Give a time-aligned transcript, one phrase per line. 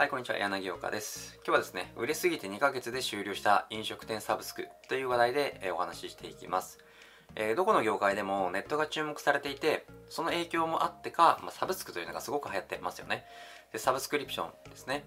[0.00, 0.38] はい、こんにちは。
[0.38, 1.34] 柳岡です。
[1.44, 6.78] 今日はですね、売れすぎて2ヶ月で終了した飲食店サブスクという話題で、えお話ししていきます。
[7.36, 13.26] えー、どこの業界でもネットが注目されていて、その影響もあってか、まあ、サブスクというのがすごく流行ってますよね。
[13.74, 15.04] で、サブスクリプションですね。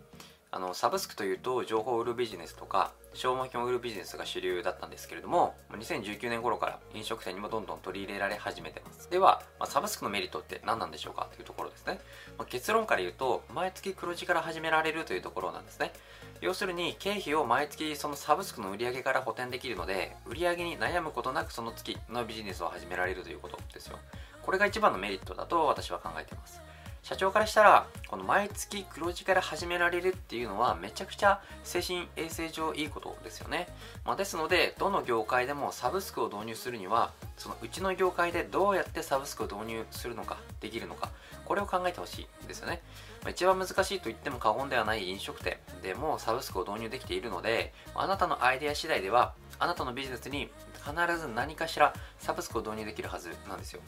[0.56, 9.10] あのサブスクというと情報を売るビジネスとか消耗品を売るビジネスが主流だったんですけれども2019年頃から飲食店にもどんどん取り入れられ始めてます。
[9.10, 11.28] では、まあ、サブスクのメリットって何なんでしょうか？
[11.34, 12.00] というところですね、
[12.38, 15.92] まあ、結論から言うと毎月黒字から始められるというところなんですね。
[16.40, 23.98] 要するに経費を毎月そのサブスクの売り上げから補填できるので売り上げに悩むことなくその月のビジネスを始められるということですよ。
[24.44, 26.62] これが一番のメリットだと私は考えています。
[27.04, 33.68] 社長からしたらこの毎月黒字から始められるっていうのはめちゃくちゃ精神衛生上いいことですよね、
[34.06, 41.10] まあ、ですのでどの業界でもサブスクを導入するにはそのうちの業界でどうやってサブスクを導入するのかできるのか
[41.44, 42.82] これを考えてほしいですよね、
[43.22, 53.82] まあ、一番難しいと言っても過言ではない飲食店でもサブスクを導入できているのであなたのアイデア次第ではあなたのビジネスに必ず何かしらサブスクを導入できるはずなんですよ。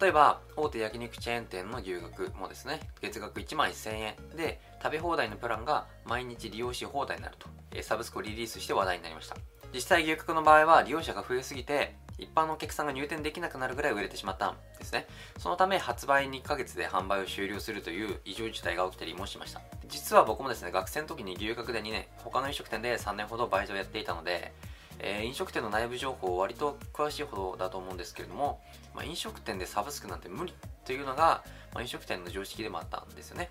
[0.00, 4.14] 例えば大手焼肉チェーン店の牛角もですね月額1万1000円。
[4.36, 7.48] で食べ放題のプランが毎日利用し放題になると。
[7.82, 9.36] サブスクをリリースして話題になりました。
[9.72, 15.06] 実際牛角の場合は利用者が増えすぎて一般のお客さんが入店できなくなるぐらい売れてしまったんですね。
[15.38, 19.60] そのため発売2ヶ月で販売を終了するという異常事態が起きたりもしました。
[19.86, 24.52] 実は僕もですね学生の時に牛角で2年他の飲食店で3年ほどバイトをやっていたので
[24.98, 28.60] えー、飲食店の内部情報割と詳しいほどだと思うんですけれども、
[28.94, 31.42] まあ、飲食店でサブスクなんて無理というのが、
[31.72, 33.50] まあ、飲食店の常識でもあったんですよね。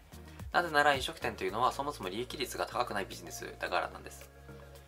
[0.51, 4.29] なぜなら飲食店というのはそもそも利益率が高くないビジネスだからなんです。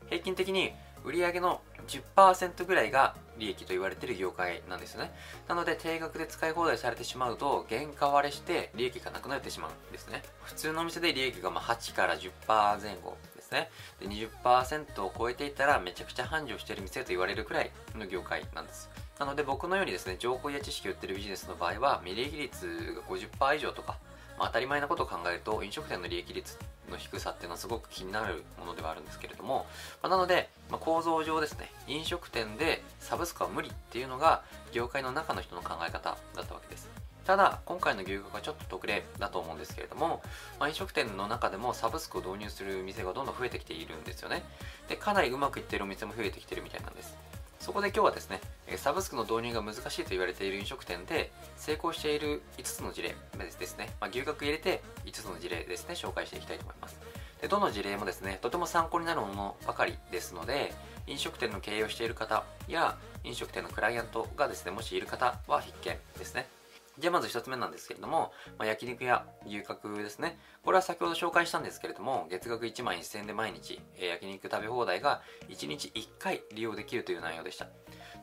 [0.07, 5.11] 平均的に売上の10%ぐらいが利益と言われている業界なんですよね。
[5.47, 10.23] なので定額で使い放題されてしまうと原価割れして利益がなくなってしまうんですね。
[10.43, 13.69] 普通のお店で利益がま8から10%前後ですね。
[13.99, 18.89] で20%を超えていたらめちゃくちゃ繁盛してる店と言われるくらいの業界なんです。
[19.19, 23.97] なので僕のようにですね情報や知識を売ってるビジネスの場合は利益率が50%以上とか
[24.37, 26.57] まあ、当たり前なことを考えると飲食店の利益率
[26.89, 29.65] の低さっていうのはすごく気になるものではあるんですけれども、
[30.03, 36.94] まあ、なので、まあ、構造上ですね飲食店でサブスクは無理っていうのが業界の中の人の考え方だったわけです。
[37.25, 40.21] ただ今回の牛角はちょっと特例だと思うんですけれども、
[40.59, 44.43] まあ、飲食店の中でもサブスクを導入する店がどんどん増えてきているんですよね
[44.87, 47.17] でかなりうまくいっているお店も増えてきてるみたいなんです
[47.59, 48.41] そこで今日はですね、
[48.77, 56.99] サブスクの導入が難しいと言われている飲食店で成功している5つの事例ですね、まあ、牛角入れて5つの事例ですね、紹介していきたいと思います。
[57.41, 60.75] でどの事例もですね、とても参考になるものばかりですので、
[61.07, 66.54] 飲食店の経営をしている方や飲食店のクライアントがですね、もしいる方は必見ですね。
[66.97, 70.39] じゃあまず1つ目なんですけれども、まあ、焼肉や牛角ですね。
[70.63, 77.65] これは先ほど紹介したんですけれども、月額1万1000円で毎日、えー、焼肉食べ放題が1日1回利用できるという内容でした。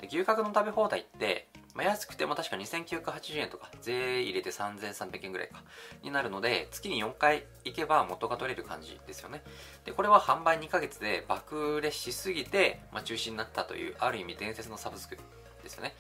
[0.00, 5.62] で牛角の食べ放題って、まあ、安くても確か2980円とか、税入れて3300円ぐらいか、
[6.02, 9.42] になるので、月に4回行けば元が取れる感じですよね。
[9.84, 15.16] で、これは販売2ヶ月で爆売れしすぎて、まあ、中止になったという、ある意味伝説のサブスク
[15.62, 15.94] ですよね。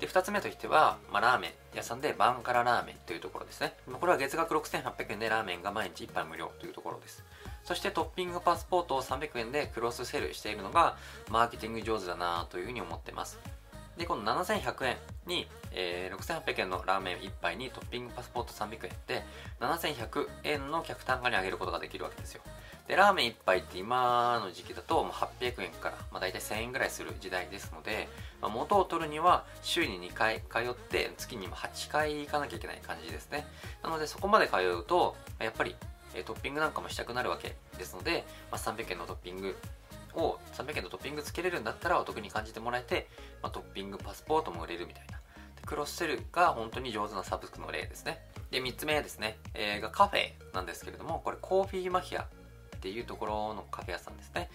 [0.00, 3.74] で、二つ目としては、まあ、ラーメン屋さんでバンカララーメンというところですね。
[4.00, 7.24] これは月額6800円でラーメンが毎日1杯無料というところです。
[7.64, 10.96] そしてトッピングパスポートを300円でクロスセルしているのが、
[11.30, 13.38] マーケティング上手だなというふうに思ってます。
[13.96, 14.96] で、この7100円
[15.26, 19.24] に、えー、6800円のラーメン1杯にトッピングパスポート300円で、
[19.60, 22.42] 7100円の客単価に上げることができるわけですよ。
[22.88, 28.08] で、ラーメン1杯って今の時期だと800円から、まあ、大体1000円ぐらいする時代ですので、
[28.40, 33.46] まあ、元を取るには週に2回通って月にも8回行かなきゃいけない感じですね。
[33.82, 35.74] なのでそこまで通うと、やっぱり
[36.24, 39.56] トッピングなんかもしたくなるわけですので、まあ、300円のトッピング
[40.14, 43.08] を300円のトッピングつけれるんだったらお得に感じてもらえて、
[43.42, 45.20] まあ、トッピングパスポートも売れるみたいな。
[45.66, 48.20] クロスセルが本当に上手なサブスクの例ですね。
[48.52, 52.26] で、3つ目ですね、えー、がカフェなんですけれども、これコーヒーマフィア
[52.76, 54.50] っていうところのカフェ屋さんですね。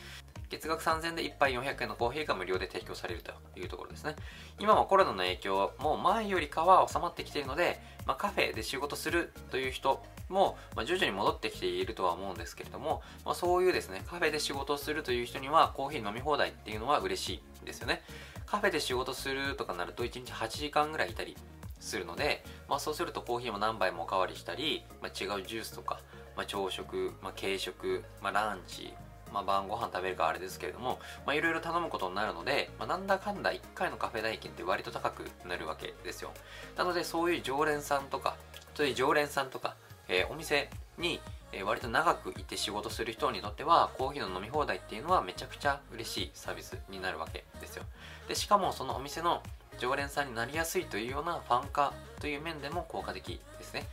[0.49, 4.15] 月額3000円で1杯400円のコーヒーが無料で提供されるというところですね。
[4.59, 18.01] 今はコロナの影響も前よりかは収まってきているので、まあ、カフェで仕事するという人も、まあ、徐々に戻ってきているとは思うんですけれども、まあ、そういうですね、カフェで仕事をするという人にはコーヒー飲み放題っていうのは嬉しいですよね。
[18.45, 21.37] カフェで仕事するとかなると1日8時間ぐらいいたり
[21.79, 26.01] するので、まあ、そうするとコーヒーも何杯もおかわりしたり、まあ、違うジュースとか、
[26.35, 28.93] まあ、朝食、まあ、軽食、まあ、ランチ、
[29.33, 36.31] まあ、晩ご飯食べるかあれですけれども、まあ、いろいろ頼むことになるので、まあ、なんだかんだ1回のカフェ代金って割と高くなるわけですよ。
[36.77, 38.35] なので、そういう常連さんとか、
[38.75, 39.75] そういう常連さんとか、
[40.07, 41.19] えー、お店に
[41.53, 47.83] えー、割と長くいて仕事する人にとってはコーヒーの飲み放題っていうのはめちゃくちゃ嬉しいサービスになるわけですよ
[48.27, 49.41] でしかもそのお店の
[49.79, 53.85] 常連さんになりやすいというようなファン化という面でも効果的ですね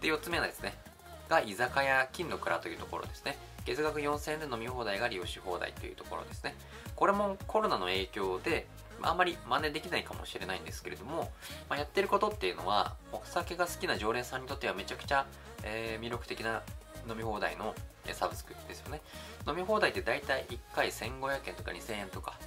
[0.00, 0.74] で4つ目はですね
[1.28, 3.36] が居酒屋金の蔵というところですね。
[3.64, 6.54] 月額4000円で飲み放題が利用し放題というところですね。
[6.96, 8.66] これもコロナの影響で
[9.02, 11.30] あんまり真似できないかもしれないんですけれども、
[11.68, 15.26] まあ、やってることっていうのはお酒が好きな常連さんにとってはめちゃくちゃ、
[15.64, 16.62] えー、魅力的な
[17.08, 17.74] 飲み放題の
[18.12, 19.00] サブスクですよね。
[19.46, 22.38] 飲み放題って大体1回1500円とか2000円とか、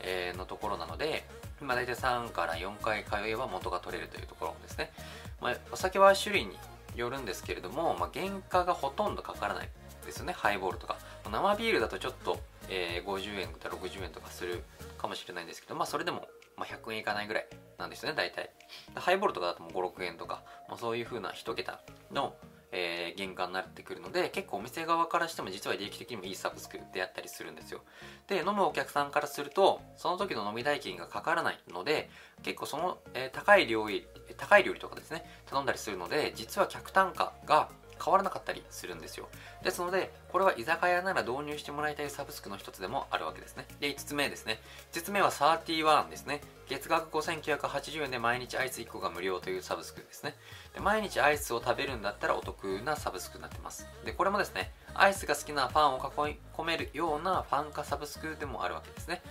[0.00, 1.24] え、のところなので
[1.60, 4.92] 今大体3から4回通えば元が取れるというところですね、
[5.40, 6.58] まあ、お酒は種類に
[6.94, 9.68] よるんですけれども、まあ、原価がほとんどかからない
[10.04, 10.32] ですよね。
[10.32, 10.98] ハイボールとか。
[11.30, 12.38] 生ビールだとちょっと、
[12.68, 14.62] えー、50円とか60円とかする
[14.98, 17.46] かもしれないんですけどまあそれでも、まあ、100円いかないぐらい
[17.78, 18.50] なんですよね大体。
[18.94, 21.80] ハイボールとかだと56円とか、まあ、そういう風な1桁
[22.12, 22.34] の
[22.76, 27.80] えー、原価になってくるので結構お店側からしても実は利益的にもいいサブスクであったりするんですよ。
[28.26, 32.10] で飲むお客さんからするとその時の飲み代金がかからないので
[32.42, 34.06] 結構その、えー、高い料理
[34.36, 37.68] 高い料理とかですね頼んだりするので実は客単価が
[38.02, 39.28] 変わらなかったりするんですよ。
[39.62, 43.66] ですのでこれは居酒屋なら導入してもらいたいサブスクの一つでもあるわけですね。
[43.80, 44.60] で5つ目ですね。
[44.92, 46.40] 5つ目は31ですね。
[46.68, 50.34] 月額5980円で毎日アイス1個が無料というサブスクですね。
[50.74, 53.86] で毎日アイスを食べるんだったらお得なサブスクになってます。
[54.04, 59.22] でこれもですねアイスが好きなファンを囲い込めるようなファン化サブスクでもあるわけですね。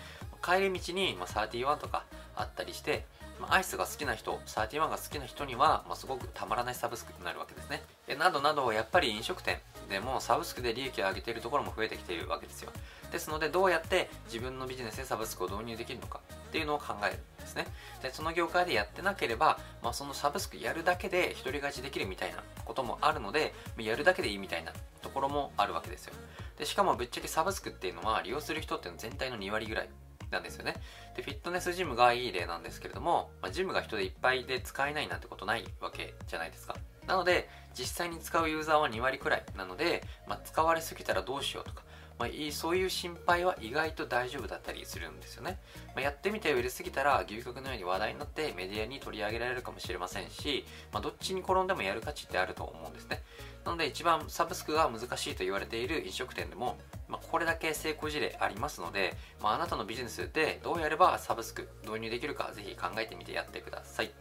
[0.44, 2.04] 帰り道に、まあ31とか
[2.36, 3.06] あったりして
[3.40, 7.84] まあアイスが好きな人、31が好きな人には、まあ、すごくたまらないサブスクになるわけですね。
[8.16, 12.72] などなど、やっぱり飲食店でもサブスクで利益を上げているところも増えてきているわけですよ。
[13.12, 17.68] ですので、どうやって自分のビジネスでサブスクを導入できるのかっていうのを考えるんですね。
[18.02, 24.72] で、その業界でやってなければ、まあ、そのサブスクやるだけで独り勝ちできるみたいなこともあるので、やるだけでいいみたいな
[25.02, 26.14] ところもあるわけですよ。
[26.58, 29.90] で、しかもぶっちゃけサブスクっていうのは利用する人っていうのは全体の2割ぐらい
[30.32, 30.76] なんですよね。
[31.16, 36.76] で、フィットネスジムがいい例なんですけれども、まあ、ジムが人でいっぱいで使えないなんてことないわけじゃないですか。
[37.08, 41.84] なので、実際に使うユーザーは2割くらいなので、まあ、使われすぎたらどうしようとか、
[42.20, 45.60] まあ、そういう心配は意外と大丈夫だったりするんですよね。
[45.88, 53.22] まあ、やってみて売れすぎたら牛角のように話題になってメディアに取り上げられるかもしれませんし、まあ、どっちに転んでもやる価値ってあると思うんですね。
[53.66, 56.78] なので一番サブスクが難しいと言われている飲食店でも、
[57.08, 64.12] まあ、これだけ成功事例ありますので、まあ、あなたのビジネスでどうやればサブスク導入できるかぜひ考えてみてやってください。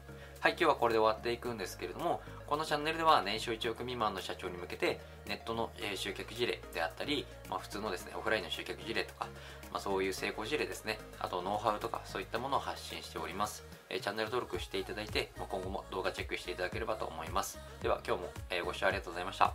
[0.43, 4.99] はい、今日はこれで終わっていくんですけれども、このチャンネルでは年収1億未満の社長に向けて、
[5.29, 9.29] ネットの集客事例であったり、まあ、普通のですね、オフラインの集客事例とか、
[9.73, 13.65] まあ、そういう成功事例ですね、あとノウハウとかそういったものを発信しております。
[13.89, 17.61] えチャンネル登録していただいて、ま、今後も動画チェックしていただければと思います。
[17.81, 18.31] では今日も
[18.65, 19.51] ご視聴ありがとうございました。